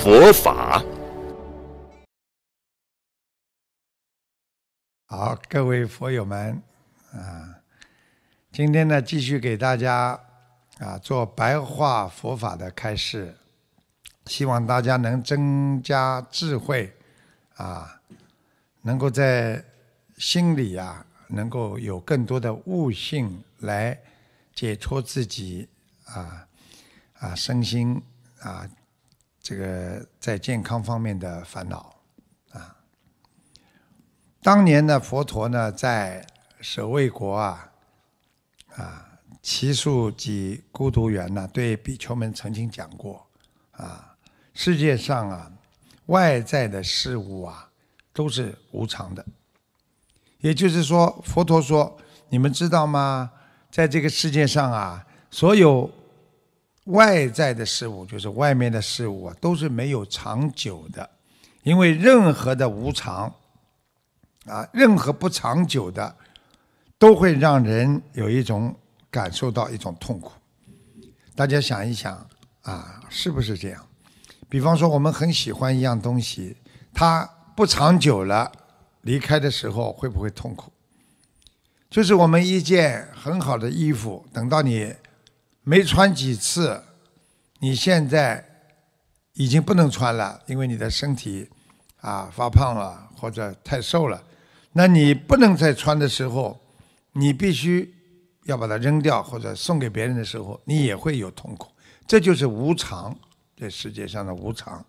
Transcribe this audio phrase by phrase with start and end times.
[0.00, 0.84] 佛法，
[5.06, 6.62] 好，各位佛友们，
[7.12, 7.54] 啊，
[8.52, 10.20] 今天呢，继续给大家
[10.78, 13.34] 啊做白话佛法的开示，
[14.26, 16.94] 希望大家能增加智慧，
[17.56, 18.00] 啊，
[18.82, 19.64] 能够在
[20.18, 23.98] 心里呀，能够有更多的悟性来
[24.54, 25.66] 解脱自己
[26.04, 26.46] 啊
[27.14, 28.02] 啊身心
[28.40, 28.68] 啊。
[29.44, 31.94] 这个在健康方面的烦恼
[32.52, 32.74] 啊，
[34.42, 36.26] 当年呢，佛陀呢在
[36.62, 37.70] 舍卫国啊，
[38.74, 39.06] 啊，
[39.42, 43.26] 奇树及孤独园呢，对比丘们曾经讲过
[43.72, 44.16] 啊，
[44.54, 45.52] 世界上啊，
[46.06, 47.68] 外在的事物啊，
[48.14, 49.22] 都是无常的。
[50.38, 51.98] 也就是说，佛陀说，
[52.30, 53.30] 你们知道吗？
[53.70, 55.92] 在这个世界上啊，所有。
[56.84, 61.08] 外在的事物就是外面的事物啊，都是没有长久的，
[61.62, 63.32] 因为任何的无常
[64.44, 66.14] 啊，任何不长久的，
[66.98, 68.74] 都会让人有一种
[69.10, 70.32] 感受到一种痛苦。
[71.34, 72.14] 大家想一想
[72.62, 73.86] 啊，是不是这样？
[74.50, 76.54] 比方说，我们很喜欢一样东西，
[76.92, 77.24] 它
[77.56, 78.52] 不长久了，
[79.00, 80.70] 离开的时候会不会痛苦？
[81.88, 84.94] 就是我们一件很好的衣服，等到你。
[85.66, 86.82] 没穿几次，
[87.60, 88.46] 你现在
[89.32, 91.48] 已经不能穿了，因为你的身体
[92.02, 94.22] 啊发胖了或者太瘦了。
[94.72, 96.60] 那你不能再穿的时候，
[97.12, 97.94] 你必须
[98.44, 101.72] 要把它扔掉或者送给别人的时候，你也会有痛苦。
[102.06, 103.16] 这就是无常，
[103.56, 104.84] 这世界上的无常。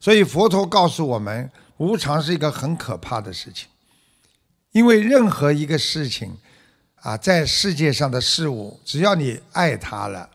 [0.00, 3.68] 所以佛陀告诉我们，无常是一个很可怕的事情，
[4.72, 6.36] 因为任何一个事情。
[7.06, 10.28] 啊，在世界上的事物，只要你爱它了，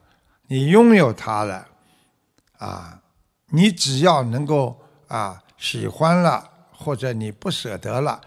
[0.47, 1.67] 你拥有它了，
[2.59, 3.01] 啊，
[3.47, 4.79] 你只要能够
[5.09, 8.21] 啊喜欢了，或者你不舍得了，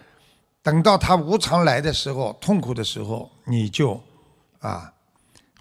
[0.63, 3.99] 等到它无常来的时候，痛苦的时候，你就
[4.59, 4.93] 啊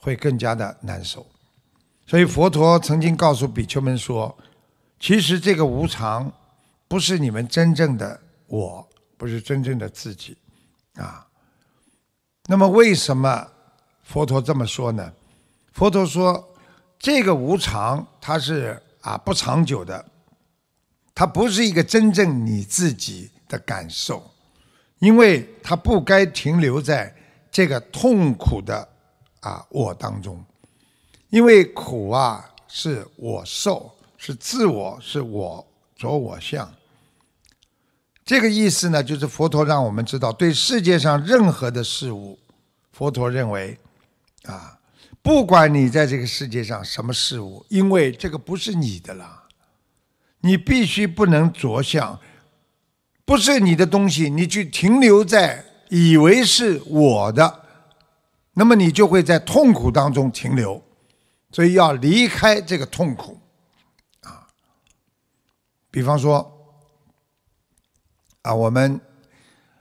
[0.01, 1.25] 会更加的难受。
[2.05, 4.37] 所以佛陀曾经告诉比丘们说，
[4.99, 6.29] 其实这个无常
[6.89, 8.85] 不是你们真正的我，
[9.15, 10.37] 不是真正的自己，
[10.95, 11.25] 啊。
[12.47, 13.47] 那么为什么
[14.03, 15.13] 佛陀这么说呢？
[15.71, 16.53] 佛陀说，
[16.99, 20.05] 这个无常它是啊不长久的，
[21.15, 24.29] 它不是一个真正你自己的感受，
[24.99, 27.15] 因为它不该停留在
[27.49, 28.87] 这个痛苦的
[29.39, 30.43] 啊我当中，
[31.29, 35.65] 因为苦啊是我受，是自我，是我
[35.95, 36.69] 着我相。
[38.25, 42.39] 这个意思呢，就是佛陀让我们知道，对世界上任何的事物，
[42.93, 43.77] 佛陀认为，
[44.45, 44.79] 啊，
[45.21, 49.43] 不管你在这个世界上什么事物，因为这个不是你的了，
[50.39, 52.17] 你必须不能着相，
[53.25, 57.65] 不是你的东西，你去停留在以为是我的，
[58.53, 60.81] 那么你就会在痛苦当中停留，
[61.51, 63.37] 所以要离开这个痛苦，
[64.21, 64.47] 啊，
[65.91, 66.52] 比方说。
[68.43, 68.99] 啊，我们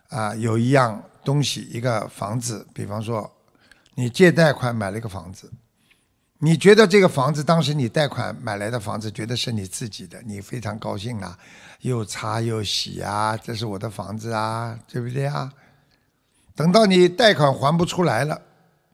[0.09, 2.67] 啊有一样东西，一个房子。
[2.73, 3.31] 比方说，
[3.95, 5.51] 你借贷款买了一个房子，
[6.39, 11.37] 你觉得这个房子当时你贷款买来的房子，觉得是你自己的，你非常高兴啊，
[11.81, 15.53] 又擦又洗啊，这是我的房子啊，对不对啊？
[16.55, 18.41] 等到你贷款还不出来了，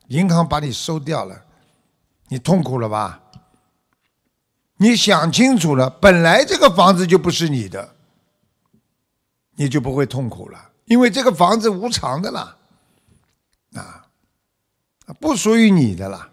[0.06, 1.44] 银行把你收掉了，
[2.28, 3.20] 你痛苦了吧？
[4.78, 7.96] 你想清楚了，本来这个房子就不是你的。
[9.60, 12.56] 你就不会痛苦了，因为这个房子无常的啦，
[13.74, 14.06] 啊，
[15.18, 16.30] 不属于你的啦。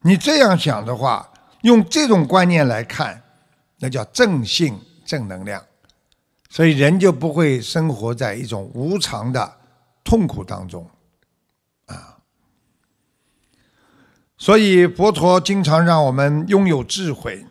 [0.00, 1.32] 你这样想的话，
[1.62, 3.22] 用这种观念来看，
[3.78, 4.76] 那叫正性
[5.06, 5.62] 正能量，
[6.50, 9.56] 所以人就不会生活在一种无常的
[10.02, 10.90] 痛苦当中，
[11.86, 12.18] 啊。
[14.36, 17.46] 所以佛陀经常让我们拥有智慧。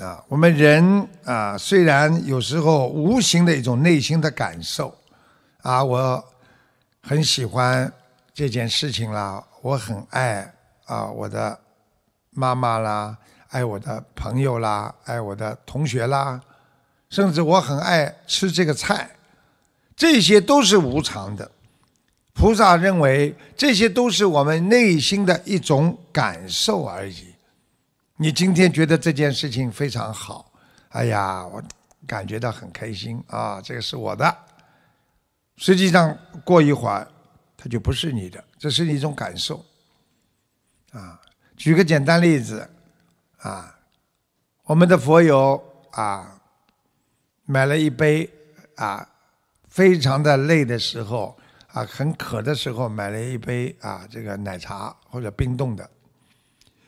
[0.00, 4.94] 啊，我们人啊，虽然有时候无形的一种内心的感受，
[5.62, 6.22] 啊，我
[7.00, 7.90] 很喜欢
[8.34, 10.52] 这件事情啦，我很爱
[10.84, 11.58] 啊我的
[12.30, 13.16] 妈妈啦，
[13.48, 16.38] 爱我的朋友啦，爱我的同学啦，
[17.08, 19.08] 甚至我很爱吃这个菜，
[19.96, 21.50] 这些都是无常的。
[22.34, 27.34] 菩萨认为这些都是我们内心的一种感受而已。
[28.18, 30.50] 你今天觉得这件事情非常好，
[30.88, 31.62] 哎呀，我
[32.06, 34.36] 感觉到很开心啊，这个是我的。
[35.58, 37.06] 实际上过一会儿，
[37.58, 39.62] 它就不是你的，这是一种感受。
[40.92, 41.20] 啊，
[41.58, 42.66] 举个简单例子，
[43.38, 43.78] 啊，
[44.64, 46.40] 我们的佛友啊，
[47.44, 48.30] 买了一杯
[48.76, 49.06] 啊，
[49.68, 51.36] 非常的累的时候。
[51.68, 55.90] 啊，很渴的时候买了一杯啊，这个奶茶或者冰冻的，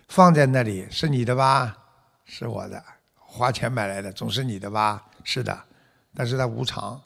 [0.08, 1.76] 放在那里是你的吧？
[2.24, 2.82] 是我的，
[3.14, 5.04] 花钱买来的，总是你的吧？
[5.22, 5.58] 是的，
[6.14, 7.00] 但是它无常。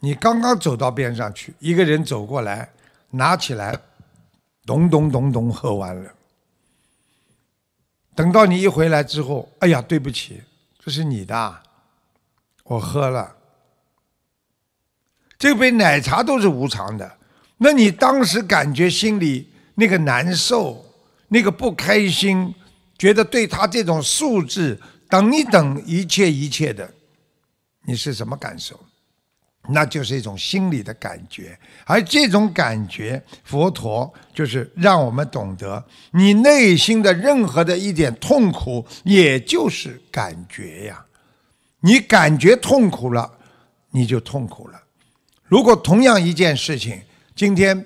[0.00, 2.70] 你刚刚走到边上去，一个人走过来，
[3.10, 3.76] 拿起来，
[4.64, 6.12] 咚咚咚咚喝完了。
[8.14, 10.42] 等到你一回来之后，哎呀，对不起，
[10.78, 11.62] 这是你的，
[12.64, 13.36] 我喝了。
[15.38, 17.18] 这杯奶茶都是无常的，
[17.58, 20.85] 那你当时感觉心里那个难受、
[21.28, 22.54] 那个不开心，
[22.98, 24.78] 觉得对他这种素质
[25.08, 26.88] 等一等一切一切的，
[27.86, 28.78] 你是什么感受？
[29.68, 41.04] 那就是一种心理的感觉，而这种感觉，佛陀就是让我们懂得，你内心的任何的一点痛苦，也就是感觉呀。
[41.80, 43.28] 你感觉痛苦了，
[43.90, 44.80] 你就痛苦了。
[45.44, 47.00] 如果同样一件事情，
[47.34, 47.84] 今天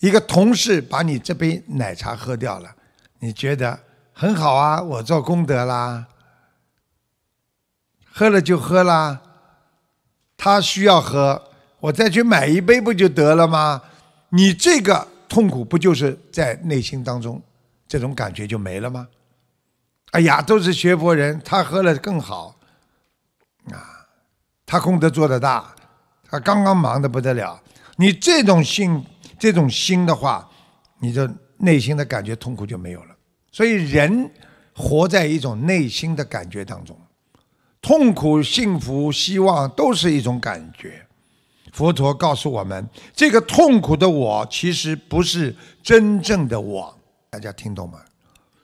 [0.00, 2.74] 一个同事把你这杯奶茶喝掉了，
[3.20, 3.78] 你觉得
[4.12, 6.06] 很好啊，我做功德啦，
[8.10, 9.20] 喝了就喝啦，
[10.36, 11.50] 他需要喝，
[11.80, 13.82] 我再去买一杯不就得了吗？
[14.30, 17.42] 你这个痛苦不就是在内心当中，
[17.86, 19.08] 这种感觉就没了吗？
[20.12, 22.56] 哎呀，都是学佛人，他喝了更好，
[23.70, 24.06] 啊，
[24.64, 25.74] 他功德做得大。
[26.28, 27.60] 他刚刚忙得不得了，
[27.96, 29.04] 你这种心、
[29.40, 30.48] 这种心的话，
[31.00, 33.16] 你的内心的感觉痛苦就没有了。
[33.50, 34.30] 所以人
[34.74, 36.96] 活在一种内心的感觉当中，
[37.82, 41.04] 痛苦、幸福、希望都是一种感觉。
[41.72, 46.94] 佛陀告诉我们，这个痛苦的我其实不是真正的我，
[47.30, 47.98] 大家听懂吗？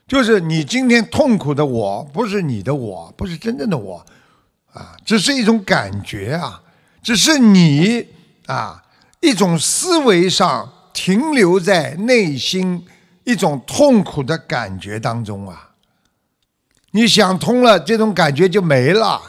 [0.07, 4.05] 就是你今天痛苦的我，不是你的我，不是真正的我，
[4.73, 6.63] 啊，只是一种感觉啊。
[7.03, 8.05] 只是你
[8.47, 8.83] 啊，
[9.21, 12.87] 一种思维上停留在内心
[13.25, 15.73] 一种痛苦的感觉当中啊。
[16.93, 19.21] 你想通了，这种感觉就没了；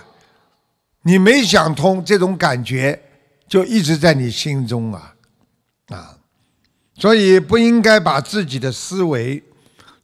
[1.02, 3.02] 你没想通，这种感觉
[3.48, 5.16] 就一直在你心中啊
[5.88, 6.18] 啊。
[6.96, 9.44] 所以不应该把自己的思维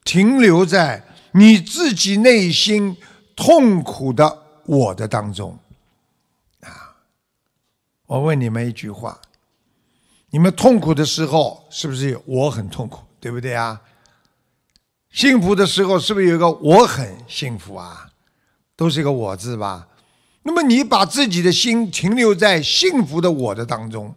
[0.04, 2.98] 停留在你自己内心
[3.36, 5.58] 痛苦的我的当中
[6.62, 6.96] 啊。
[8.06, 9.20] 我问你们一句话：
[10.34, 13.80] 你们痛苦的时候，是不是我很痛苦，对不对啊？
[15.12, 18.10] 幸福的时候，是不是有一个我很幸福啊？
[18.76, 19.88] 都是一个我字吧？
[20.42, 24.16] 那么你把自己的心停留在幸福的我的当中，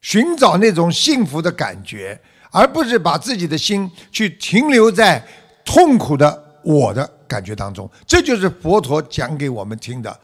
[0.00, 2.22] 寻找那种幸福的感觉，
[2.52, 5.26] 而不是把自己的心去停留在
[5.64, 7.90] 痛苦的我的感觉当中。
[8.06, 10.20] 这就是佛陀讲给我们听的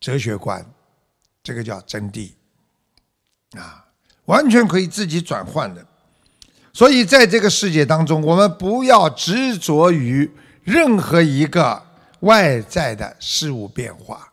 [0.00, 0.68] 哲学观。
[1.40, 2.32] 这个叫真谛
[3.56, 3.83] 啊，
[4.26, 5.84] 完全可以自己转换的。
[6.72, 10.30] 所以在这个世界当中，我们不要执着于
[10.62, 11.82] 任何一个
[12.20, 14.32] 外在的事物变化。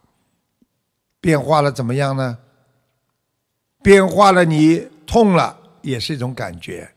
[1.19, 2.37] 变化了怎么样呢？
[3.83, 6.91] 变化了，你痛了也是一种感觉。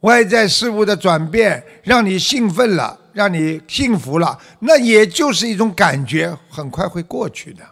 [0.00, 7.64] 外在事物的转变让你兴奋了，让你幸福了，那也就是一种感觉，很快会过去的。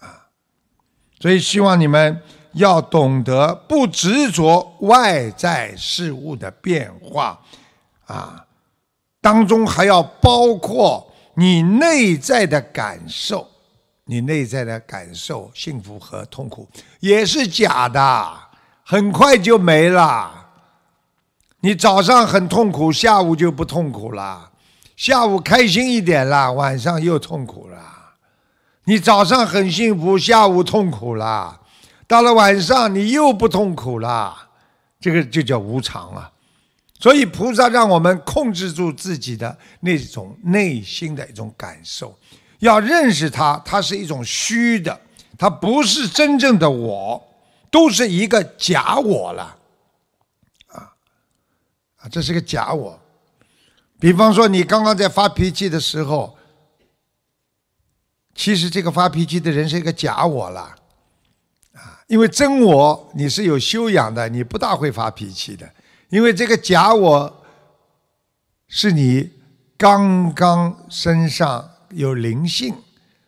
[0.00, 0.26] 啊
[1.20, 2.20] 所以，希望你们
[2.54, 7.40] 要懂得不执着外在事物的变化，
[8.06, 8.46] 啊，
[9.20, 13.48] 当中还要包括你内在的感受，
[14.04, 16.68] 你内在的感受，幸福和痛苦
[17.00, 18.32] 也是假的，
[18.84, 20.42] 很快就没了。
[21.60, 24.50] 你早上很痛苦，下午就不痛苦了；
[24.96, 27.78] 下午开心一点了，晚上又痛苦了。
[28.84, 31.62] 你早上很幸福，下午痛苦了，
[32.14, 34.48] 到了晚上你又不痛苦了，
[35.00, 36.30] 这个就叫无常啊。
[37.00, 42.16] 所以菩萨让我们控制住自己的那种内心的一种感受，
[42.60, 45.00] 要认识它，它是一种虚的，
[45.36, 47.20] 它不是真正的我，
[47.68, 49.56] 都是一个假我了，
[50.68, 50.94] 啊
[51.96, 52.96] 啊，这是个假我。
[53.98, 56.38] 比方说，你刚刚在发脾气的时候，
[58.36, 60.76] 其实这个发脾气的人是一个假我了，
[61.74, 65.68] 啊，因为真我你是有修养的，你不大会发脾气的，
[66.08, 67.44] 因为这个假我
[68.68, 69.30] 是你
[69.76, 72.74] 刚刚身上有灵性，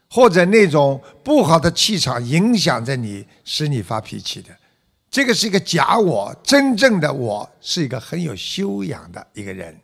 [0.08, 4.50] 或者那种不好的气场影响着你，使你发脾气的，
[5.10, 9.78] 这个是一个假我，真正的我是一个很有修养的一个人。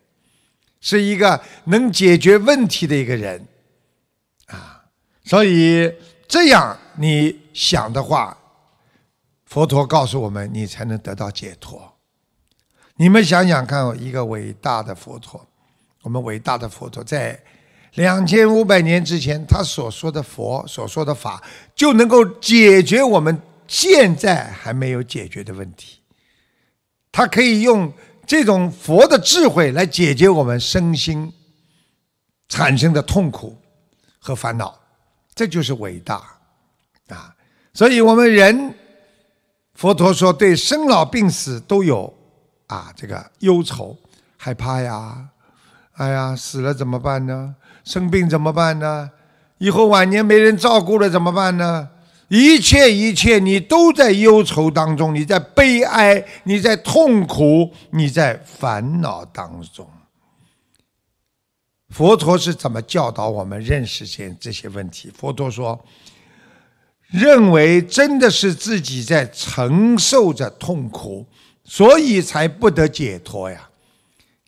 [0.85, 3.47] 是一个能解决问题的一个人，
[4.47, 4.83] 啊，
[5.23, 5.89] 所以
[6.27, 8.37] 这样你想的话，
[9.53, 11.93] 佛陀告诉我们，你才能得到解脱。
[12.95, 15.45] 你们想想看，一个伟大的佛陀，
[16.01, 17.39] 我们伟大的佛陀在
[17.93, 21.39] 两千五百年之前，他所说的佛所说的法，
[21.75, 25.99] 就能够解决我们现在还没有解决的问题。
[27.11, 27.93] 他可以用。
[28.25, 31.29] 这种佛的智慧来解决我们身心
[32.47, 33.55] 产生的痛苦
[34.17, 34.79] 和烦恼，
[35.35, 36.23] 这就是伟大
[37.09, 37.35] 啊！
[37.73, 38.73] 所以我们人，
[39.73, 42.13] 佛陀说对生老病死都有
[42.67, 43.97] 啊这个忧愁、
[44.37, 45.29] 害怕呀。
[45.93, 47.55] 哎呀，死了怎么办呢？
[47.83, 49.11] 生病怎么办呢？
[49.59, 51.89] 以后晚年没人照顾了怎么办呢？
[52.29, 59.87] 一切一切，你都在忧愁当中，你在悲哀，你在痛苦，你在烦恼当中。
[61.89, 65.11] 佛陀是怎么教导我们认识些这些问题？
[65.15, 65.79] 佛陀说
[67.13, 71.25] ：“认为真的是自己在承受着痛苦，
[71.63, 73.69] 所以才不得解脱呀。”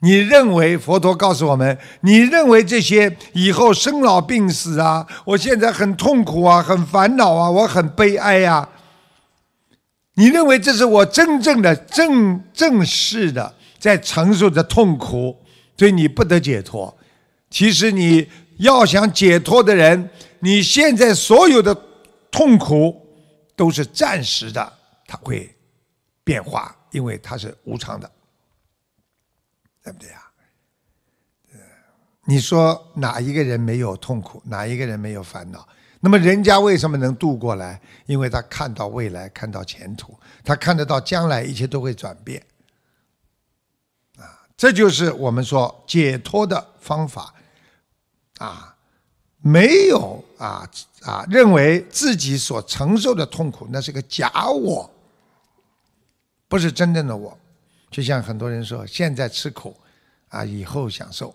[0.01, 8.67] 你认为佛陀告诉我们，你认为这些以后生老病死啊，我现在很痛苦啊，很烦恼啊，我很悲哀呀。
[10.15, 15.35] 你认为这是我真正的正正式的在承受着痛苦，
[15.77, 16.95] 所以你不得解脱。
[17.49, 21.73] 其实你要想解脱的人，你现在所有的
[22.35, 23.01] 痛苦
[23.55, 24.73] 都是暂时的，
[25.07, 25.55] 它会
[26.21, 28.11] 变化，因为它是无常的。
[29.81, 30.21] 对不对呀？
[32.25, 34.41] 你说哪一个人没有痛苦？
[34.47, 35.65] 哪一个人没有烦恼？
[36.01, 37.79] 那么人家为什么能渡过来？
[38.05, 42.45] 因为他看到未来，看到前途，他看得到将来一切都会转变。
[44.17, 47.33] 啊，这就是我们说解脱的方法。
[48.39, 48.75] 啊，
[49.37, 50.69] 没有啊
[51.05, 54.89] 啊，认为自己所承受的痛苦那是个假我，
[56.47, 57.37] 不是真正的我。
[57.91, 59.75] 就像很多人说，现在吃苦，
[60.29, 61.29] 啊，以后享受，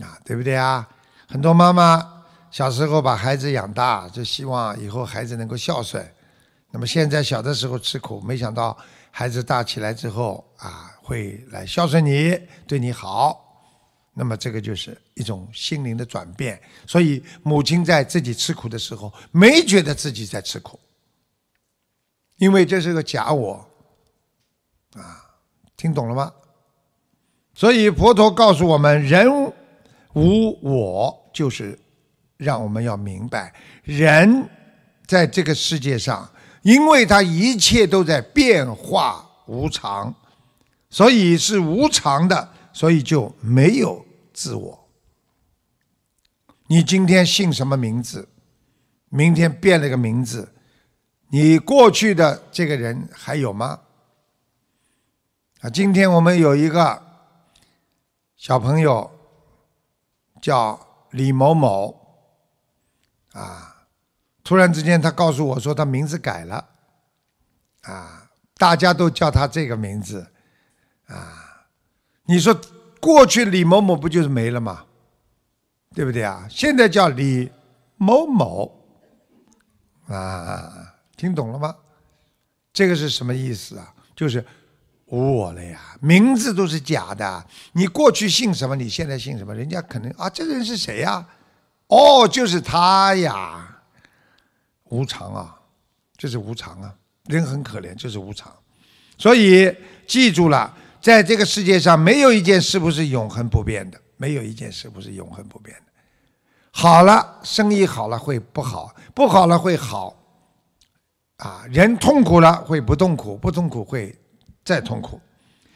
[0.00, 0.86] 啊，对不对啊？
[1.28, 6.04] 很多妈妈小时候把孩子养大，就希望以后孩子能够孝顺。
[6.70, 8.76] 那么现在小的时候吃苦，没想到
[9.10, 12.36] 孩子大起来之后啊，会来孝顺你，
[12.66, 13.51] 对你好。
[14.14, 16.60] 那么这个就是一种心灵的转变。
[16.86, 20.78] 所以母亲在自己吃苦的时候，没觉得自己在吃苦，
[22.36, 23.66] 因为这是个假我，
[24.94, 25.18] 啊。
[25.74, 26.32] 听懂了吗？
[27.54, 29.28] 所以佛陀告诉我们，人
[30.12, 31.76] 无我，就是
[32.36, 33.52] 让我们要明白，
[33.82, 34.48] 人
[35.08, 36.30] 在这个世界上，
[36.62, 40.14] 因为他一切都在变化无常，
[40.88, 44.88] 所以是无常的，所以就没有自我。
[46.66, 48.28] 你今天姓什么名字？
[49.14, 50.54] 明天变了个名字，
[51.28, 53.80] 你过去的这个人还有吗？
[55.60, 57.02] 啊，今天我们有一个
[58.36, 59.10] 小朋友
[60.40, 61.94] 叫李某某，
[63.32, 63.84] 啊，
[64.42, 66.70] 突然之间他告诉我说他名字改了，
[67.82, 70.26] 啊，大家都叫他这个名字，
[71.04, 71.41] 啊，
[72.32, 72.58] 你说
[72.98, 74.86] 过去李某某不就是没了吗？
[75.94, 76.46] 对不对啊？
[76.48, 77.52] 现在叫李
[77.98, 78.72] 某某，
[80.06, 81.76] 啊，听懂了吗？
[82.72, 83.94] 这个是什么意思啊？
[84.16, 84.42] 就是。
[85.08, 87.46] 无我了呀，名字都是假的。
[87.72, 88.74] 你过去姓什么？
[88.74, 89.54] 你现在姓什么？
[89.54, 91.28] 人家可能啊，这个人是谁呀？
[91.88, 93.82] 哦，就是他呀。
[94.84, 95.54] 无常啊，
[96.16, 96.94] 这是无常啊。
[97.26, 98.50] 人很可怜，就是无常。
[99.18, 105.92] 所以记住了，在这个世界上，没有一件事不是永恒不变的，没有一件事不是永恒不变的。
[106.70, 110.16] 好了，生意好了会不好，不好了会好。
[111.38, 114.16] 啊，人痛苦了会不痛苦，不痛苦会。
[114.64, 115.20] 再痛苦，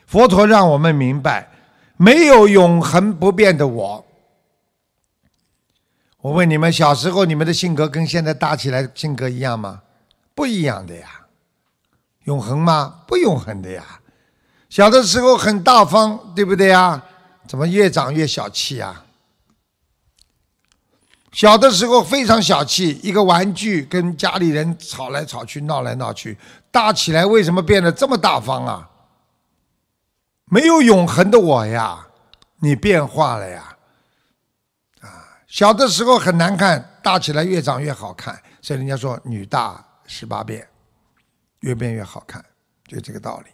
[0.06, 1.50] 佛陀让我们明白，
[1.96, 4.06] 没有永恒不变的我。
[6.18, 9.82] 我问你们，小时候你们的性格跟现在大起来性格一样吗？
[10.36, 11.26] 不一样的呀。
[12.26, 13.02] 永恒吗？
[13.08, 14.00] 不永恒的呀。
[14.76, 17.02] 小的时候很大方，对不对呀？
[17.48, 19.06] 怎么越长越小气啊？
[21.32, 26.36] 小的时候非常小气，一个玩具跟家里人吵来吵去、闹来闹去，
[26.70, 28.90] 大起来为什么变得这么大方啊？
[30.44, 32.08] 没有永恒的我呀，
[32.60, 33.78] 你变化了呀。
[35.00, 40.68] 啊，小的时候很难看，大起来越长越好看，所以人家说女大十八变，
[41.60, 42.44] 越变越好看，
[42.86, 43.46] 就这个道理。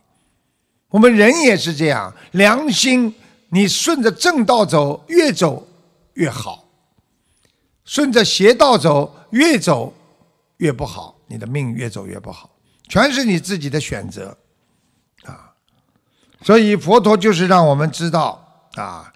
[0.93, 3.13] 我们人也是这样，良心
[3.49, 5.67] 你顺着正道走，越走
[6.15, 6.69] 越好。
[7.85, 9.93] 顺着邪道走，越走
[10.59, 12.49] 越不好，你的命越走越不好，
[12.89, 14.37] 全是你自己的选择，
[15.25, 15.53] 啊！
[16.43, 19.13] 所以佛陀就是让我们知道啊，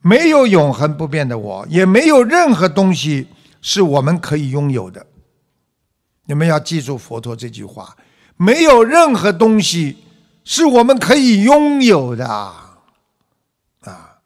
[0.00, 3.26] 没有永恒不变的我，也没有任何东西
[3.60, 5.04] 是我们可以拥有的。
[6.26, 7.96] 你们要记住佛陀这句话：
[8.36, 9.96] 没有任何东西
[10.44, 14.20] 是我们可以拥有的，啊！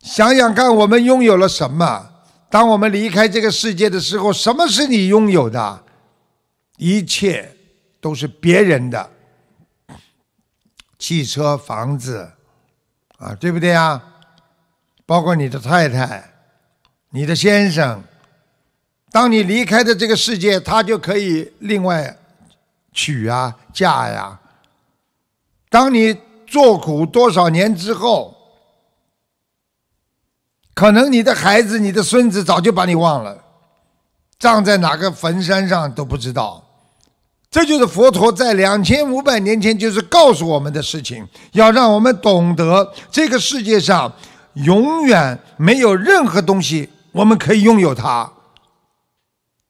[0.00, 2.10] 想想看，我们拥有了什么？
[2.50, 5.84] 当我们离开这个世界的时候，什么是你拥有的？
[6.76, 7.56] 一切
[8.00, 9.10] 都是别人的，
[10.98, 12.30] 汽车、房子，
[13.16, 14.02] 啊，对不对啊？
[15.06, 16.30] 包括你的太太、
[17.10, 18.02] 你的先生。
[19.10, 22.18] 当你离开的这个世界，他就可以另外
[22.92, 24.38] 娶啊、嫁呀。
[25.72, 28.36] 当你做苦多少年之后。
[30.74, 33.36] 可能你的孩子、你的孙子早就把你忘了，
[34.38, 36.64] 葬在哪个坟山上都不知道。
[37.50, 44.10] 这就是佛陀在两千五百年前就是告诉我们的事情，要让我们懂得这个世界上
[44.54, 48.32] 永远没有任何东西我们可以拥有它，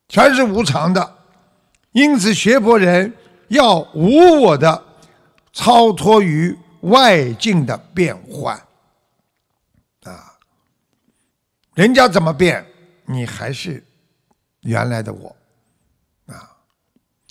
[0.09, 1.17] 全是无常的。
[1.91, 3.13] 因此，学佛人
[3.49, 4.81] 要无我的
[5.53, 8.57] 超脱于外境的变换。
[10.05, 10.37] 啊
[11.75, 12.67] 人家怎么变，
[13.07, 13.83] 你还是
[14.61, 15.35] 原来的我
[16.27, 16.57] 啊！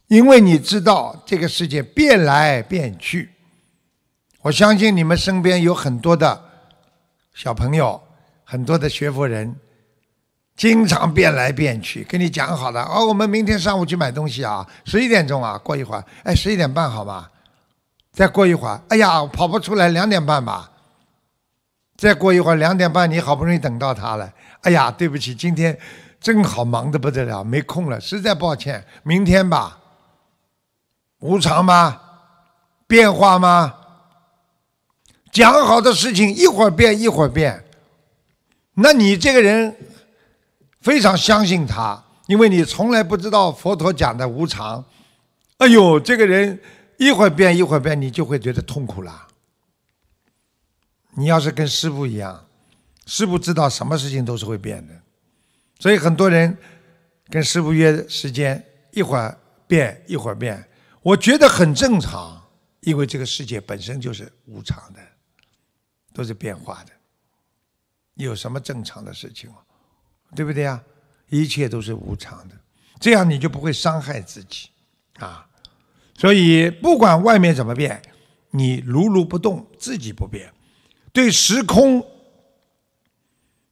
[0.08, 3.30] 因为你知道这个世界变来变去，
[4.41, 6.43] 我相信你们身边有很多的
[7.36, 8.02] 小朋友，
[8.43, 9.56] 很多的学佛人，
[10.56, 12.04] 经常变来变去。
[12.04, 17.30] 跟你讲好了，哦，我们明天上午去买东西啊，十一点钟啊，过一会儿，哎，十一点半好吗？
[18.12, 20.69] 再过一会儿，哎呀，跑不出来，两点半吧。
[21.97, 24.32] 再过一会儿两点半，你好不容易等到他了。
[24.62, 25.78] 哎呀，对不起，今天
[26.19, 29.78] 正好忙得不得了，没空了，实在抱歉，明天吧。
[31.19, 32.02] 无常吗？
[32.88, 33.76] 变化吗？
[35.32, 37.63] 讲好的事情一会儿变一会儿变，
[38.74, 39.74] 那你这个人
[40.82, 44.84] 非常相信他，因为你从来不知道佛陀讲的无常。
[45.60, 46.60] 哎呦，这个人
[47.02, 49.28] 一会儿变一会儿变，你就会觉得痛苦了。
[51.16, 52.48] 你要是跟师傅一样，
[53.08, 54.94] 师傅知道什么事情都是会变的，
[55.80, 56.56] 所以很多人
[57.28, 59.36] 跟师傅约时间，一会儿
[59.66, 60.64] 变一会儿变，
[61.02, 62.40] 我觉得很正常，
[62.82, 65.00] 因为这个世界本身就是无常的，
[66.14, 66.92] 都是变化的，
[68.14, 69.58] 有什么正常的事情啊？
[70.36, 70.80] 对不对啊？
[71.30, 72.56] 一切都是无常的，
[73.00, 74.70] 这样你就不会伤害自己
[75.18, 75.48] 啊。
[76.21, 77.99] 所以不管外面怎么变，
[78.51, 80.53] 你如如不动，自己不变。
[81.12, 81.99] 对时空，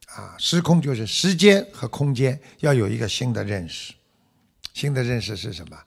[0.07, 3.93] 啊，时空就是时间和空间，要有一个新的认识。
[4.73, 5.77] 新的认识是什么？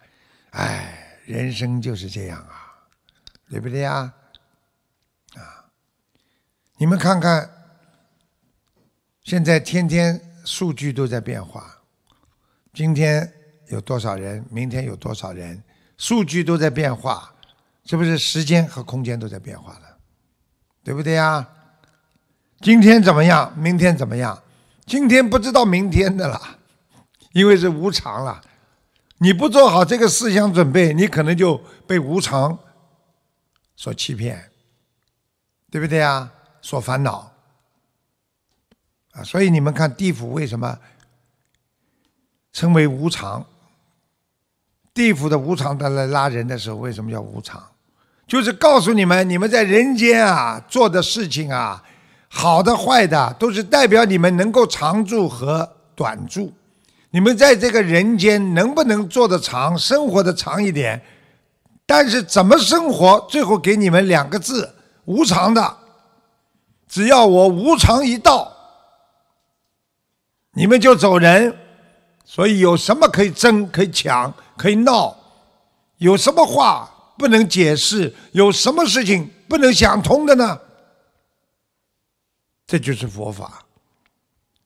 [0.50, 2.86] 哎，人生就是这样啊，
[3.50, 4.14] 对不对呀？
[5.34, 5.66] 啊，
[6.76, 7.50] 你们看看，
[9.24, 11.82] 现在天天数据都在变化，
[12.72, 13.32] 今天
[13.66, 15.60] 有多少人，明天有多少人，
[16.02, 17.32] 数据都在变化，
[17.84, 19.98] 是不是时间和空间都在变化了？
[20.82, 21.48] 对不对呀？
[22.60, 23.56] 今天怎么样？
[23.56, 24.42] 明天怎么样？
[24.84, 26.58] 今天不知道明天的了，
[27.30, 28.42] 因为是无常了。
[29.18, 32.58] 你不做好这个思想准备，你可能就被无常
[33.76, 34.50] 所欺骗，
[35.70, 36.28] 对不对呀？
[36.60, 37.32] 所烦恼
[39.12, 39.22] 啊！
[39.22, 40.76] 所以你们看地府为什么
[42.52, 43.46] 称为无常？
[44.94, 47.62] 地府的无常，他来拉人的时候，为什么叫无常？
[48.26, 51.82] 就是告诉你们，你们在人间啊做的事情啊，
[52.28, 56.52] 好的坏的，都是代表你们能够长住和短住。
[57.10, 61.02] 你们在这个人间能不能做得长，生活的长一点？
[61.84, 64.74] 但是怎么生活，最后给你们两个字：
[65.04, 65.76] 无常的。
[66.88, 68.50] 只要我无常一到，
[70.52, 71.54] 你们就走人。
[72.24, 75.16] 所以有什么可以争、可以抢、可以闹？
[75.96, 76.88] 有什么话？
[77.18, 80.60] 不能解释，有什么事情不能想通的呢？
[82.64, 83.64] 这就是佛法，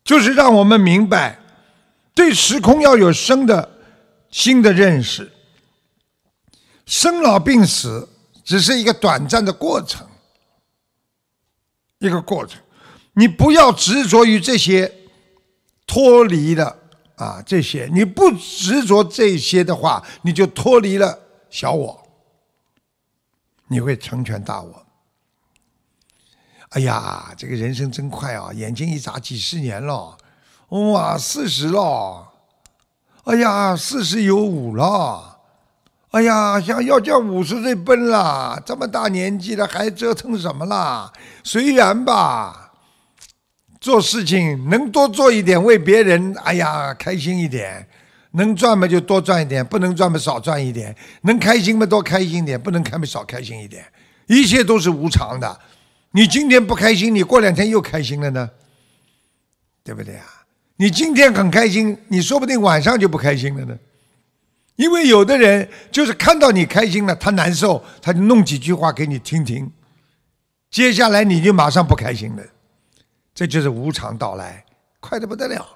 [0.05, 1.41] 就是让我们明白，
[2.15, 3.79] 对时空要有生的
[4.31, 5.33] 新的认识。
[6.85, 8.07] 生老病死
[8.45, 10.07] 只是一个短暂的过程，
[12.01, 12.61] 一个过程。
[13.15, 14.93] 你不要执着于这些
[15.87, 16.86] 脱离的
[17.17, 22.07] 啊，这些你不执着这些的话，你就脱离了小我，
[23.69, 24.87] 你会成全大我。
[26.71, 28.53] 哎呀，这个人生真快啊！
[28.53, 30.19] 眼睛一眨，几十年了，
[30.69, 32.33] 哇，四十了，
[33.25, 35.39] 哎呀，四十有五了，
[36.11, 41.11] 哎呀，想要叫五十岁奔了，这么大年纪了还折腾什么啦？
[41.43, 42.66] 随缘吧。
[43.87, 47.87] 做事情能多做一点，为别人，哎呀，开心一点。
[48.33, 50.93] 能赚嘛就多赚一点，不能赚嘛少赚一点。
[51.21, 53.85] 能开心嘛多开心一点，不能开嘛少开心一点。
[54.27, 55.61] 一切都是无常的。
[56.11, 58.51] 你今天不开心，你过两天又开心了呢，
[59.85, 60.27] 对不对啊？
[60.79, 63.79] 你今天很开心，你说不定晚上就不开心了呢。
[64.75, 69.71] 因为有的人就是看到你开心了，他难受，他就弄几句话给你听听，
[70.73, 72.43] 接下来你就马上不开心了。
[73.37, 74.65] 这就是无常到来，
[74.99, 75.76] 快得不得了。